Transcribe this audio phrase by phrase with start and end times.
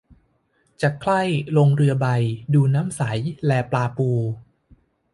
[0.81, 1.21] จะใคร่
[1.57, 2.07] ลงเรือใบ
[2.53, 3.01] ดูน้ำใส
[3.45, 4.09] แลปลาปู